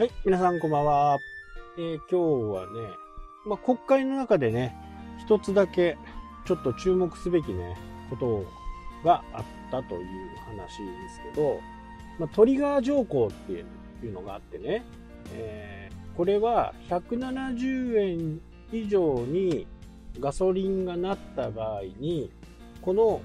[0.00, 1.18] はい、皆さんこんばんは。
[1.76, 2.16] えー今日
[2.54, 2.88] はね、
[3.44, 4.74] まあ、国会の中でね、
[5.18, 5.98] 一つだけ
[6.46, 7.76] ちょっと注目すべきね、
[8.08, 8.46] こと
[9.04, 10.06] があったという
[10.38, 11.60] 話ですけど、
[12.18, 14.86] まあ、トリガー条項っていうのがあってね、
[15.34, 18.40] えーこれは170円
[18.72, 19.66] 以上に
[20.18, 22.32] ガソリンがなった場合に、
[22.80, 23.20] この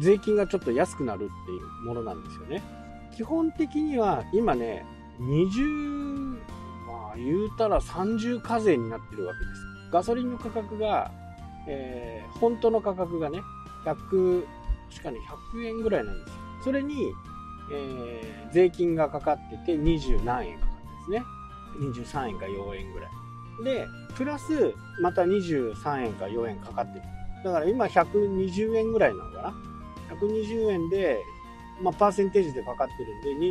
[0.00, 2.62] 税金がちょっと安くなるっていうものなんですよね。
[3.16, 4.86] 基本的には今ね、
[5.20, 6.38] 20、
[6.86, 9.60] まあ言うたら30課税になってるわけです。
[9.90, 11.10] ガソリンの価格が、
[11.66, 13.40] えー本当の価格がね、
[13.84, 14.44] 100、
[14.90, 15.18] 確かに
[15.52, 16.42] 100円ぐらいなんですよ。
[16.64, 17.12] それに、
[17.72, 21.22] えー税金がかかってて20何円かかってですね。
[21.80, 23.10] 23円か4円ぐらい。
[23.64, 27.04] で、プラスまた23円か4円かかってる。
[27.44, 29.54] だから今120円ぐらいなのかな。
[30.16, 31.22] 120円で、
[31.82, 33.46] まあ、パーセンテージでかかってるんで、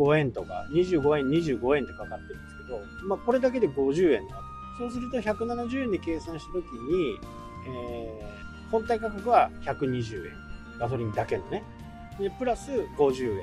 [0.00, 4.42] 5円とか、25円、25円ってかかってるんですけど、まあ、これだけで50円なわ
[4.78, 4.84] け。
[4.84, 7.18] そうすると170円で計算したときに、
[7.66, 8.30] えー
[8.70, 10.32] 本体価格は120円。
[10.78, 11.62] ガソリンだけのね。
[12.18, 13.36] で、プラス50円。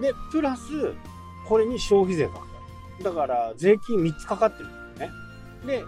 [0.00, 0.94] で、プラス、
[1.46, 2.44] これに消費税がかか
[2.98, 3.04] る。
[3.04, 5.12] だから、税金3つかかってるんですよね。
[5.66, 5.84] で、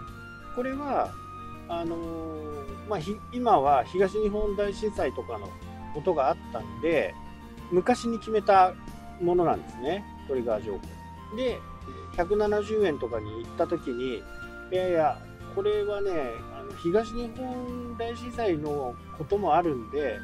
[0.55, 1.11] これは、
[1.69, 2.99] あのーまあ、
[3.31, 5.49] 今は東日本大震災とかの
[5.93, 7.15] ことがあったんで、
[7.71, 8.73] 昔に決めた
[9.23, 10.79] ものなんですね、トリガー条項。
[11.35, 11.59] で、
[12.17, 14.21] 170円とかに行った時に、
[14.71, 15.17] いやいや、
[15.55, 16.11] これはね、
[16.57, 20.17] あの東日本大震災のこともあるんで、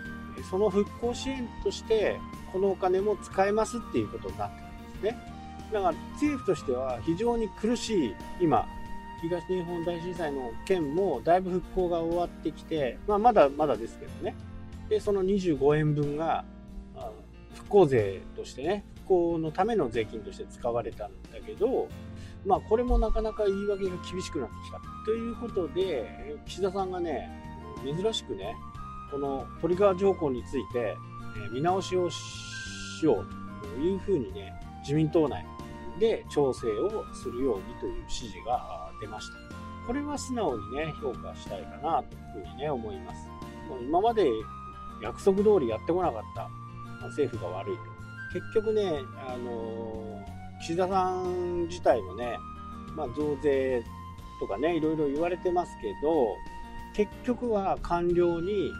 [0.50, 2.20] その復興支援として、
[2.52, 5.40] このお金も使えますっていうことになってるんですね。
[5.72, 8.66] だから政府としては非常に苦しい今、
[9.22, 14.36] 東日本大震災の件もだいぶ復興が終わってきて、まあ、まだまだですけどね。
[14.90, 16.44] で、その25円分が、
[17.54, 21.88] 復興税としてね、復興のための税金として使われたんだけど、
[22.46, 24.80] まあ、これもなかなか言い訳が厳しくなってきた。
[25.06, 27.30] ということで、岸田さんがね、
[27.84, 28.56] 珍しくね、
[29.12, 30.96] このトリガー条項について、
[31.46, 35.46] え見直しをしようというふうにね、自民党内
[36.00, 39.34] で調整をするようにという指示が出ました。
[39.86, 43.28] これは素直にね、評価したいかなというふうにね、思います。
[43.68, 44.30] もう今まで
[45.02, 46.50] 約束通りやってこなかった
[47.08, 47.84] 政府が悪いと。
[48.34, 50.24] 結局ね、あの
[50.62, 52.38] 岸田さん自体もね、
[52.96, 53.84] まあ、増税
[54.40, 56.36] とかね、いろいろ言われてますけど、
[56.96, 58.72] 結局は官僚に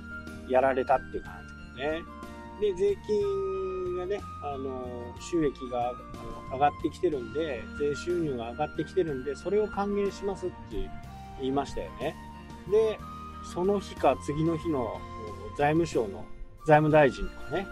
[0.50, 1.34] やられたっていう感
[1.78, 2.20] じですね。
[2.60, 5.94] で、税金がね、あの収益が
[6.52, 10.56] 上がってきてるんで、税収入が上がってきてるんで、それを還元しますって
[11.40, 12.16] 言いましたよね。
[12.72, 13.00] で、
[13.54, 15.00] その日か次の日の
[15.58, 16.26] 財務省の
[16.68, 17.68] 財務大臣とかね、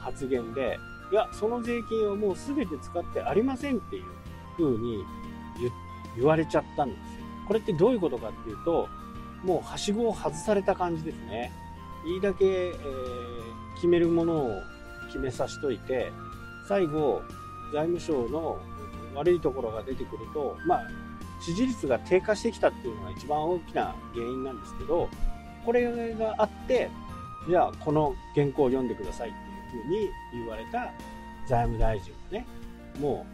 [0.00, 0.78] 発言で、
[1.12, 4.04] いや、その税金はもう全て使ってありませんっていう
[4.56, 5.04] 風に
[5.58, 5.70] 言
[6.16, 7.04] 言われちゃったんですよ。
[7.46, 8.88] これってどういうことかっていうと、
[9.44, 11.52] もうはしごを外された感じですね。
[12.06, 13.30] いいだけ、えー
[13.80, 14.62] 決めるものを
[15.06, 16.12] 決めさしといて、
[16.68, 17.22] 最後、
[17.72, 18.60] 財務省の
[19.14, 20.82] 悪いところが出てくると、まあ、
[21.40, 25.08] 支持率が低下してきたっていうのが一番大きな原因なんですけど、
[25.64, 26.90] これがあって、
[27.48, 29.38] じゃあこの原稿を読んでくださいって
[29.70, 30.92] ふうに言われた
[31.46, 32.46] 財務大臣がね、
[33.00, 33.26] も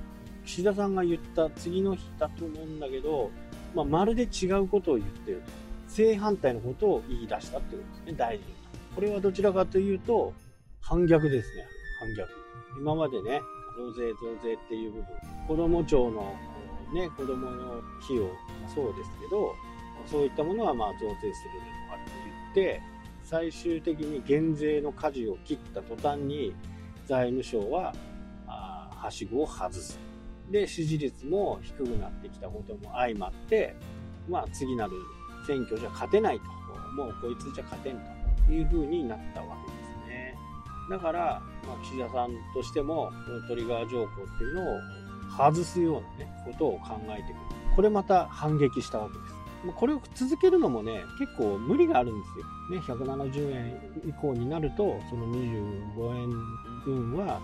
[0.44, 3.30] う岸田さんが言った次の日だと思うんだけど、
[3.74, 5.42] まあ、まるで違うことを言ってる。
[5.88, 8.52] 正反対のことを言い出したってことですね、大臣が。
[8.94, 10.32] これはどちらかというと、
[10.80, 11.64] 反逆ですね、
[12.00, 12.30] 反逆。
[12.80, 13.40] 今までね、
[13.76, 15.06] 増税増税っていう部分、
[15.48, 16.34] 子ども庁の
[16.94, 18.30] ね、子どもの費用も
[18.74, 19.54] そうですけど、
[20.06, 22.12] そういったものはまあ増税するとかって
[22.54, 22.82] 言って、
[23.28, 26.54] 最終的に減税の舵を切った途端に、
[27.06, 27.92] 財務省は、
[28.46, 29.98] はしごを外す。
[30.50, 33.74] で、支持率も低くなってきたことも相まって、
[34.28, 34.92] まあ次なる
[35.46, 36.44] 選挙じゃ勝てないと。
[36.96, 37.98] もうこいつじゃ勝てん
[38.46, 40.38] という風になったわけですね。
[40.88, 44.80] だから、まあ、岸田さんとしても、このトリガー条項っていうのを
[45.36, 47.34] 外すようなね、ことを考えてくる。
[47.74, 49.35] これまた反撃したわけです。
[49.72, 52.46] これを続けるのもね、結構無理があるんですよ。
[52.70, 56.30] ね、170円以降になると、その25円
[56.84, 57.40] 分は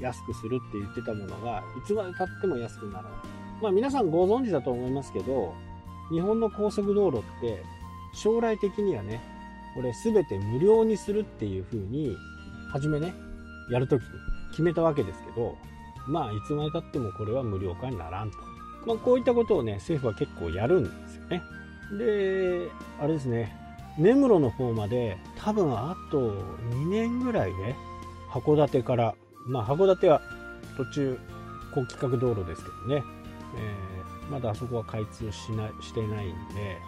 [0.00, 3.12] 安くするって言ってたものが、いつまで経っても安くならない。
[3.62, 5.54] まあ皆さんご存知だと思いますけど、
[6.10, 7.62] 日本の高速道路って、
[8.14, 9.20] 将来的にはね、
[9.74, 12.16] これ全て無料にするっていう風に、
[12.72, 13.14] 初めね、
[13.70, 14.08] やるときに
[14.50, 15.56] 決めたわけですけど、
[16.06, 18.49] まあいつまで経ってもこれは無料化にならんと。
[18.86, 21.42] まあこういったことをね、政府は結構やるんですよね。
[21.98, 22.68] で、
[23.00, 23.56] あれですね、
[23.98, 26.32] 根室の方まで多分あと
[26.70, 27.74] 2年ぐらいで
[28.30, 29.14] 函館から、
[29.46, 30.20] まあ函館は
[30.76, 31.18] 途中
[31.74, 33.02] 高規格道路ですけどね、
[33.56, 36.78] えー、まだあそこは開通しなしてないんで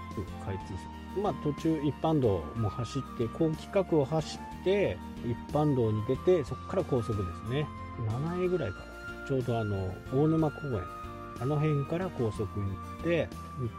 [0.44, 0.72] 開通す
[1.16, 1.22] る。
[1.22, 7.66] まあ途中一般道も走って高規格を走って一般道に出てそこから高速ですね。
[8.08, 11.01] 7 A ぐらいからちょうどあの大沼公園
[11.40, 13.28] あの辺から高速に行って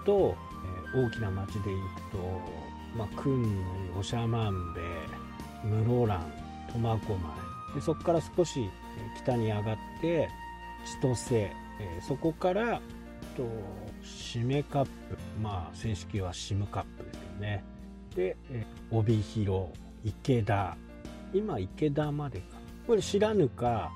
[0.06, 0.36] と、
[0.94, 2.18] えー、大きな町で行くと、
[2.98, 3.42] まあ、訓
[3.96, 4.82] 練長万部
[5.64, 6.26] 室蘭
[6.74, 7.44] 苫小牧
[7.76, 8.70] でそこから少し
[9.18, 10.30] 北に上がって
[11.02, 12.82] 千歳、えー、そこから
[13.36, 13.44] と
[14.04, 14.92] 締めカップ
[15.42, 17.64] まあ正式はシムカップですよね。
[18.16, 19.70] で、えー、帯広
[20.04, 20.78] 池田
[21.34, 22.58] 今池田までか。
[22.86, 23.92] これ知らぬか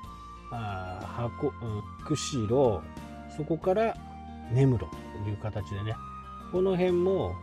[0.50, 2.80] あ箱、うん、釧路
[3.38, 3.96] そこから
[4.52, 4.86] 根室と
[5.26, 5.94] いう形でね
[6.52, 7.34] この辺も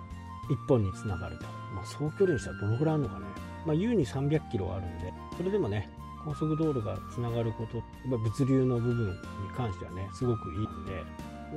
[0.52, 3.26] 一本につながると、まあ、総距離にしたらどのくらいあるのかね、
[3.66, 5.90] まあ、優に300キロあるんでそれでもね
[6.24, 7.78] 高速道路がつながること
[8.08, 9.16] ま物流の部分に
[9.56, 11.04] 関してはねすごくいいんで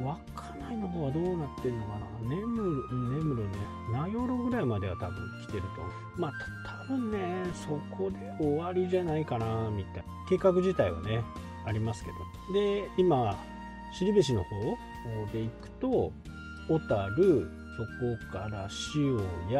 [0.04, 2.06] 稚内の方はどうなってんのかな。
[2.28, 2.62] 根室
[3.10, 3.48] 根室ね
[3.90, 5.16] 名寄ぐらいまでは多分
[5.48, 6.20] 来てると。
[6.20, 6.32] まあ
[6.86, 10.02] 多分ねそこで終わりじゃないかなみたいな。
[10.28, 11.22] 計画自体はね
[11.64, 12.52] ありますけど。
[12.52, 13.36] で今
[13.92, 14.60] 後部市の方
[15.32, 16.12] で行くと
[16.68, 19.18] 小樽そこから塩
[19.48, 19.56] 谷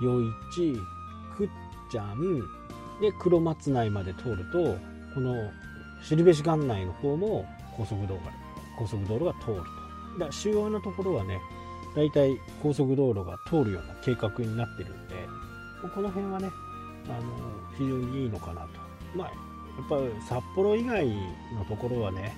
[0.00, 0.74] 余市
[1.36, 1.48] くっ
[1.90, 2.40] ちゃん
[3.00, 4.76] で黒松内まで通ると
[5.14, 5.50] この
[6.02, 7.46] 後市関内の方も
[7.76, 8.32] 高速道路が
[8.76, 9.78] 高速道路が通ると。
[10.18, 11.40] だ主要なところはね
[11.94, 15.14] 大体高速道路が通るような計画になってるんで
[15.94, 16.48] この辺はね
[17.06, 18.68] あの非常にいいのかなと。
[19.14, 19.32] まあや
[19.84, 22.36] っぱ札幌以外のところはね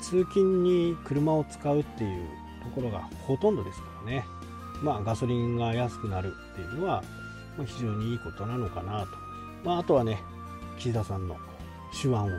[0.00, 2.28] 通勤に車を使うっていう
[2.62, 4.24] ところがほとんどですからね。
[4.82, 7.02] まあガソリンが安くなるっていうのは
[7.64, 9.06] 非常にいいことなのかなと、
[9.64, 10.20] まあ、あとはね
[10.78, 11.36] 岸田さんの
[12.00, 12.32] 手腕王国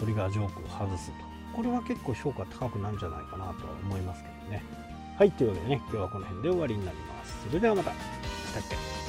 [0.00, 1.14] トリガージョークを外すと。
[1.56, 4.64] これは結構評価高くなるんじゃないかなとは思いますけどね。
[5.18, 7.46] はいというわけでね今日はこの辺で終わりになります。
[7.46, 7.90] それではまた。
[7.90, 7.96] し
[8.54, 9.01] たっけ